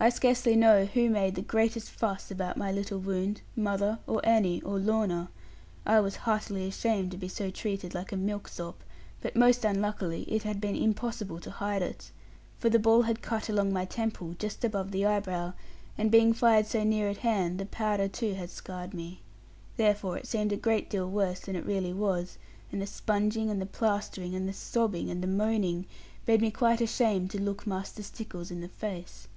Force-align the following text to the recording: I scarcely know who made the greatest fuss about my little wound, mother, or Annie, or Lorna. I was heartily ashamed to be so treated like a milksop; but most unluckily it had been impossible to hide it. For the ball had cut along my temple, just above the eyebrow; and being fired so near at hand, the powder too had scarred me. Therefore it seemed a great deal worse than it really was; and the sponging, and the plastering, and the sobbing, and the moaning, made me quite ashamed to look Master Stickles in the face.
I 0.00 0.10
scarcely 0.10 0.54
know 0.54 0.84
who 0.84 1.08
made 1.08 1.34
the 1.34 1.40
greatest 1.40 1.88
fuss 1.90 2.30
about 2.30 2.58
my 2.58 2.70
little 2.70 2.98
wound, 2.98 3.40
mother, 3.56 4.00
or 4.06 4.20
Annie, 4.22 4.60
or 4.60 4.78
Lorna. 4.78 5.30
I 5.86 5.98
was 6.00 6.14
heartily 6.16 6.68
ashamed 6.68 7.10
to 7.12 7.16
be 7.16 7.26
so 7.26 7.48
treated 7.48 7.94
like 7.94 8.12
a 8.12 8.16
milksop; 8.18 8.84
but 9.22 9.34
most 9.34 9.64
unluckily 9.64 10.24
it 10.24 10.42
had 10.42 10.60
been 10.60 10.76
impossible 10.76 11.40
to 11.40 11.50
hide 11.50 11.80
it. 11.80 12.10
For 12.58 12.68
the 12.68 12.78
ball 12.78 13.00
had 13.04 13.22
cut 13.22 13.48
along 13.48 13.72
my 13.72 13.86
temple, 13.86 14.36
just 14.38 14.62
above 14.62 14.90
the 14.90 15.06
eyebrow; 15.06 15.54
and 15.96 16.10
being 16.10 16.34
fired 16.34 16.66
so 16.66 16.84
near 16.84 17.08
at 17.08 17.16
hand, 17.24 17.58
the 17.58 17.64
powder 17.64 18.06
too 18.06 18.34
had 18.34 18.50
scarred 18.50 18.92
me. 18.92 19.22
Therefore 19.78 20.18
it 20.18 20.26
seemed 20.26 20.52
a 20.52 20.56
great 20.58 20.90
deal 20.90 21.08
worse 21.08 21.40
than 21.40 21.56
it 21.56 21.64
really 21.64 21.94
was; 21.94 22.36
and 22.70 22.82
the 22.82 22.86
sponging, 22.86 23.48
and 23.48 23.58
the 23.58 23.64
plastering, 23.64 24.34
and 24.34 24.46
the 24.46 24.52
sobbing, 24.52 25.08
and 25.08 25.22
the 25.22 25.26
moaning, 25.26 25.86
made 26.26 26.42
me 26.42 26.50
quite 26.50 26.82
ashamed 26.82 27.30
to 27.30 27.40
look 27.40 27.66
Master 27.66 28.02
Stickles 28.02 28.50
in 28.50 28.60
the 28.60 28.68
face. 28.68 29.28